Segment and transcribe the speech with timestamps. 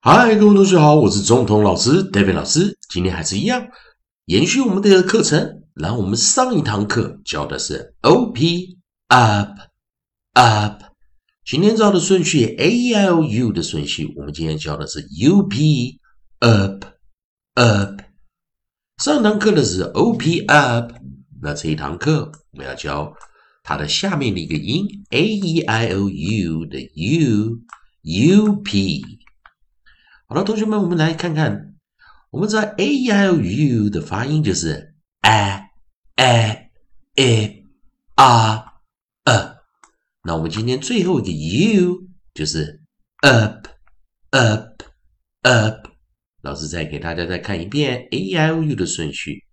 [0.00, 2.78] 嗨，各位同学好，我是总统老师 David 老师。
[2.88, 3.66] 今天还是一样，
[4.26, 5.64] 延续我们的课程。
[5.74, 9.58] 然后我们上一堂课教的是 O P up
[10.34, 10.82] up，
[11.44, 15.98] 今天教的顺序 A E I O U 的顺序，我们今天教的是 U P
[16.38, 16.84] up
[17.54, 18.00] up。
[19.02, 20.92] 上堂课的是 O P up，
[21.42, 23.12] 那这一堂课我们要教
[23.64, 27.58] 它的下面的一个音 A E I O U 的 U
[28.02, 29.04] U P。
[30.30, 31.74] 好了，同学们，我们来看看，
[32.28, 35.70] 我们知道 a e i o u 的发音就是 a
[36.16, 36.70] a
[37.14, 37.64] a
[38.14, 38.72] r
[39.24, 39.58] a。
[40.24, 42.82] 那我们今天最后一个 u 就是
[43.22, 43.68] up
[44.32, 44.82] up
[45.40, 45.88] up。
[46.42, 49.46] 老师再给大家再看一遍 a i o u 的顺序，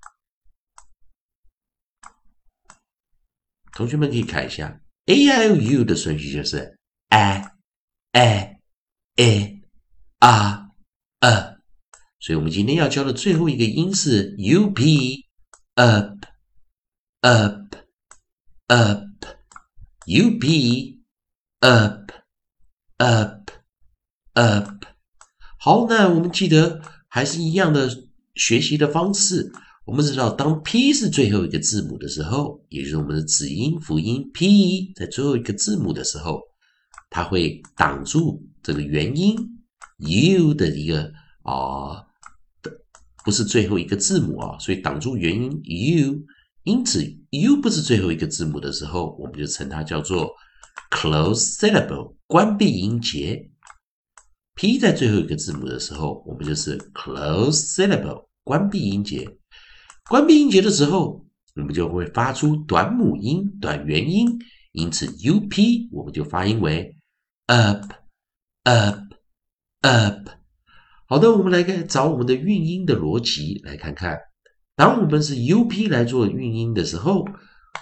[3.71, 7.49] 同学们可以看一下 a i o u 的顺序就是 a
[8.11, 8.59] a
[9.15, 9.63] a
[10.19, 10.64] r。
[11.25, 11.57] 呃，
[12.19, 15.25] 所以我们今天要教的最后一个音是 u p
[15.73, 16.23] up
[17.21, 17.75] up
[18.67, 19.07] up
[20.05, 21.01] u p
[21.61, 22.11] up
[22.97, 23.49] up
[24.33, 24.85] up。
[25.57, 27.89] 好，那我们记得还是一样的
[28.35, 29.51] 学习的方式。
[29.85, 36.39] 我们知道，当 p 是最后一个字母的时候，也就是我们的子音辅音 p 在最后一个字母的时候，
[37.09, 39.35] 它会挡住这个元音。
[39.97, 41.11] U 的一个
[41.43, 42.05] 啊
[42.61, 42.71] 的
[43.23, 46.23] 不是最后一个字母啊，所以挡住元音 u，
[46.63, 50.33] 因此 u 不是最后一个字母的时候，我们就称它叫做
[50.91, 53.49] close syllable 关闭音节。
[54.55, 59.37] p 在最后一个字母的时候，我们就是 close syllable 关闭音节。
[60.09, 64.39] 关闭音节的时候，我们就会发出短母音、短元音，
[64.71, 66.95] 因此 u p 我们就发音为
[67.47, 67.83] up
[68.63, 69.04] up。
[69.85, 70.29] up，
[71.07, 74.17] 好的，我们来看找我们的韵音的逻辑，来看看，
[74.75, 77.23] 当我们是 up 来做韵音的时候，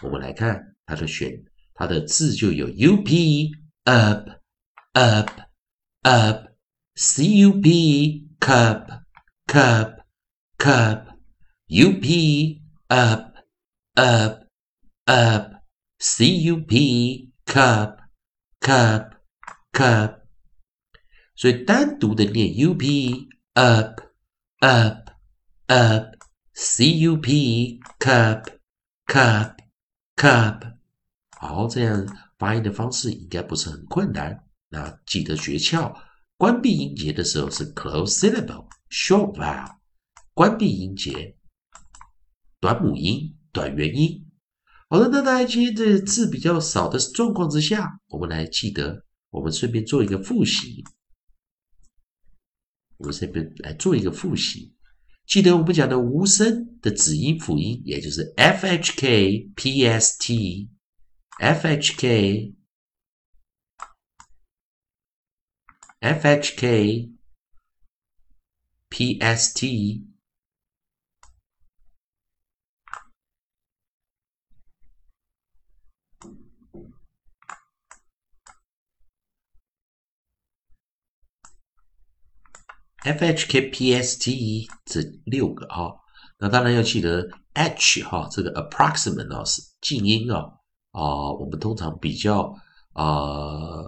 [0.02, 1.31] 我们来看它的选，
[1.74, 3.00] 它的字就有 up
[3.86, 4.30] up
[4.92, 5.30] up
[6.02, 6.47] up
[7.22, 8.03] cup
[8.40, 9.03] cup
[9.47, 9.96] cup
[10.58, 11.08] cup
[12.90, 13.34] up
[13.96, 14.44] up up
[15.06, 15.63] up
[17.46, 17.97] cup
[18.59, 19.09] cup
[19.72, 20.23] cup
[21.44, 24.00] 所以单独的念 u p up
[24.59, 25.09] up
[25.66, 26.16] up
[26.54, 28.46] c u p cup
[29.06, 29.58] cup
[30.16, 30.78] cup，
[31.38, 32.08] 好，这样
[32.40, 34.42] 发音的方式应该不是很困难。
[34.70, 35.94] 那记得诀窍，
[36.38, 39.70] 关闭音节的时候是 close syllable short vowel，
[40.34, 41.36] 关闭音节，
[42.62, 44.25] 短母音、短元音。
[44.88, 50.86] 好的，那在今天这字比较少的状况之下，我们来记得，我们顺便做一个复习。
[53.03, 54.74] 我们这边来做一个复习，
[55.28, 60.69] 记得我们讲的无声的子音辅音，也就是 f h k p s t
[61.38, 62.56] f h k
[66.00, 67.12] f h k
[68.88, 70.12] p s t。
[83.03, 85.94] F h k p s t e 这六个哈，
[86.40, 90.40] 那当然要记得 h 哈，这个 approximate 啊是静音啊
[90.91, 92.53] 啊，我们通常比较
[92.94, 93.84] 啊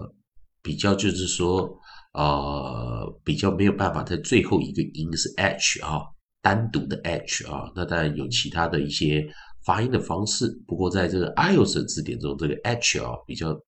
[0.62, 1.66] 比较就是说
[2.12, 6.02] 啊比较没有办法在最后一个音是 h 啊，
[6.42, 9.26] 单独的 h 啊，那当然有其他的一些
[9.64, 13.58] 发音的方式，不过在这个 iOS 字典中，这个 h 啊比较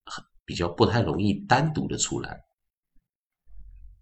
[0.44, 2.38] 比较不太容易单独的出来。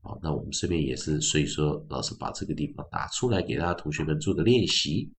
[0.07, 5.13] 好，那我们这边也是，所以说老师把这个地方打出来给大家同学们做个练习。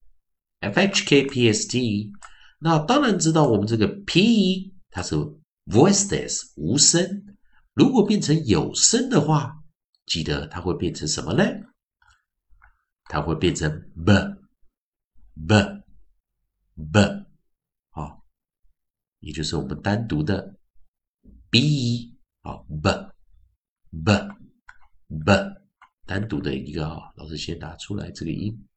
[0.62, 2.10] F H K P S T，
[2.58, 5.14] 那当然知道我们这个 P 它是
[5.66, 7.36] voiceless 无声，
[7.74, 9.62] 如果变成有声的话，
[10.06, 11.44] 记得它会变成什么呢？
[13.04, 13.70] 它会变成
[14.06, 14.14] b
[15.46, 15.84] b
[16.94, 17.26] b，
[17.90, 18.24] 好，
[19.20, 20.56] 也就是我们单独的
[21.50, 23.12] b，好 b
[24.06, 24.37] b。
[25.08, 25.34] B
[26.06, 28.68] 单独的一个啊，老师先打出来这个音。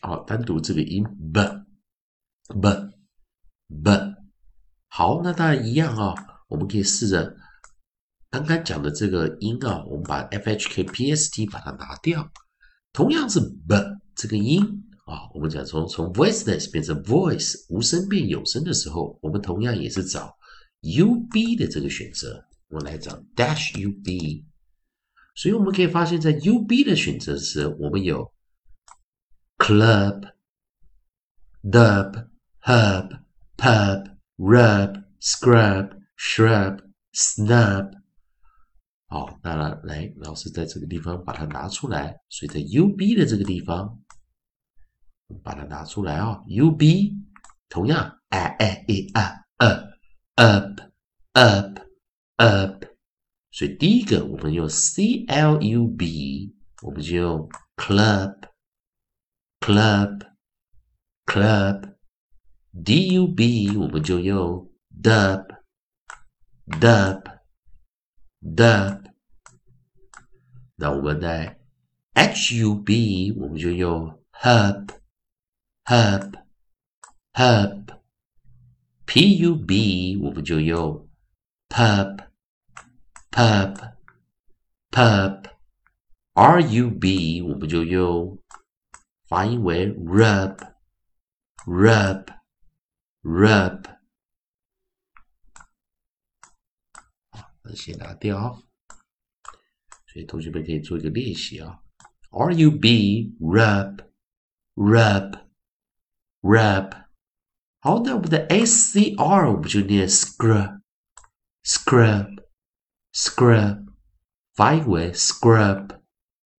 [0.00, 1.40] 好，单独这个音 b
[2.60, 2.90] b
[3.82, 4.14] b。
[4.88, 6.14] 好，那当然一样啊，
[6.48, 7.34] 我们可以试着
[8.30, 12.30] 刚刚讲的这个音啊，我们把 f h k p s t 把它拿掉，
[12.92, 13.74] 同样是 b
[14.14, 20.34] 这个音，啊，我们讲从从 voiceless 变成 voice 无声变有声的时候，我们同样也是找
[20.80, 22.42] U B 的这个选择。
[22.68, 24.46] 我们来找 dash U B。
[25.36, 28.32] 所以我们可以发现，在 U B 的选择时，我们有
[29.58, 30.32] club、
[31.62, 32.28] dub、
[32.62, 33.20] hub、
[33.58, 36.78] pub、rub、scrub、shrub、
[37.12, 37.90] snub。
[39.08, 42.16] 好，当然，来，老师在这个地方把它拿出来。
[42.30, 44.00] 所以在 U B 的这个地方。
[45.42, 47.16] 把它拿出来啊，U B，
[47.68, 49.44] 同样，A A E A
[50.36, 50.80] up
[51.34, 51.80] up
[52.36, 52.84] up，
[53.50, 58.48] 所以第一个我们用 C L U B，我们就用 club
[59.60, 60.26] club
[61.26, 64.70] club，D U B 我们就用
[65.02, 65.46] dub
[66.66, 67.22] dub
[68.42, 69.04] dub，
[70.76, 71.58] 那我们在
[72.12, 74.88] H U B 我们就用 hub。
[75.85, 76.35] Hub,
[77.33, 77.99] hub,
[79.07, 81.09] pub 我们就用
[81.67, 82.27] pub,
[83.31, 83.95] pub,
[84.91, 85.51] pub,
[86.33, 88.39] rub 我们就用
[89.27, 90.57] 发音为 rub,
[91.65, 92.25] rub,
[93.23, 93.97] rub。
[97.31, 98.61] 好，那先拿掉。
[100.05, 101.81] 所以同学们可以做一个练习啊，
[103.39, 104.07] rub,
[104.75, 105.42] rub,
[106.44, 106.90] rub。
[106.90, 106.92] rap。
[107.80, 110.80] 好，那我们的 S C R 我们就念 scrub
[111.64, 112.44] scrub
[113.12, 113.86] scrub，
[114.54, 116.00] 发音为 scrub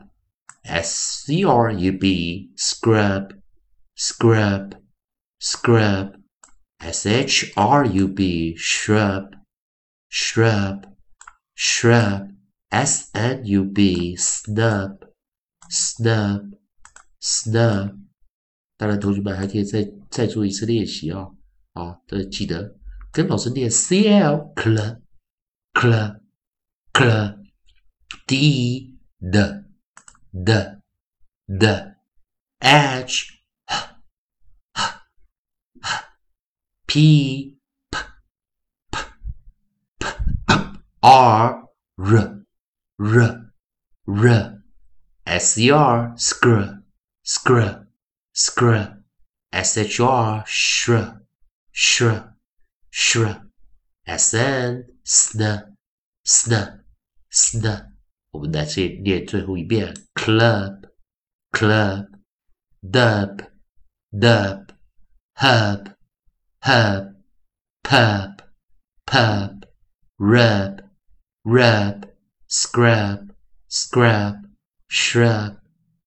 [2.54, 3.34] scrub, scrub,
[3.96, 4.74] scrub,
[5.38, 6.16] scrub,
[6.80, 9.36] shrub, shrub,
[10.08, 10.86] shrub,
[11.56, 12.34] shrub,
[12.68, 14.98] s n u b, snub,
[15.70, 16.58] snub,
[17.20, 17.96] snub。
[18.76, 21.34] 当然，同学们还可以再再做一次练习哦。
[21.72, 22.76] 啊，这记得
[23.10, 25.00] 跟老师念 c l, cl,
[25.72, 26.20] cl,
[26.92, 27.38] cl,
[28.26, 29.64] d, d,
[30.32, 30.80] d,
[31.46, 31.96] d,
[32.60, 33.96] h, h,
[34.74, 36.04] h,
[36.86, 37.55] p,
[41.06, 41.62] R
[41.98, 42.42] R
[42.98, 43.52] R
[44.08, 44.62] R
[45.24, 46.82] S E R skr
[47.24, 47.86] skr
[48.34, 48.96] skr
[49.52, 50.90] S H R sh
[51.72, 52.02] sh
[52.90, 53.16] sh
[54.04, 55.76] S N sn
[56.24, 56.82] sn
[57.30, 57.86] sn
[58.32, 60.90] 我们再次念最后一遍：club
[61.52, 62.08] club
[62.82, 63.46] dub
[64.10, 64.66] dub
[65.36, 65.94] hub
[66.62, 67.14] hub
[67.84, 68.40] pub
[69.06, 69.62] pub
[70.18, 70.75] rub
[71.45, 72.03] rub,
[72.49, 73.29] scrub,
[73.69, 74.35] scrub,
[74.89, 75.57] shrub,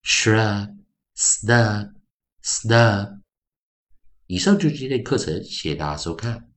[0.03, 0.77] shrub,
[1.17, 1.93] snub,
[2.43, 3.21] snub。
[4.27, 6.48] 以上就是今天的课程，谢谢大家收看。